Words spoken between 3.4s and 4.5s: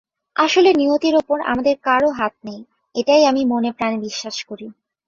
মনে-প্রাণে বিশ্বাস